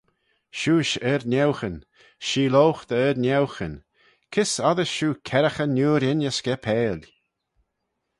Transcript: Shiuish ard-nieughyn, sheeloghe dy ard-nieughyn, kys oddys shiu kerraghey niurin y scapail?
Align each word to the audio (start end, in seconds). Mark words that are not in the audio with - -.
Shiuish 0.57 0.95
ard-nieughyn, 1.11 1.77
sheeloghe 2.27 2.81
dy 2.89 2.95
ard-nieughyn, 3.05 3.75
kys 4.33 4.51
oddys 4.69 4.91
shiu 4.95 5.09
kerraghey 5.27 5.69
niurin 5.75 6.25
y 6.29 6.31
scapail? 6.37 6.99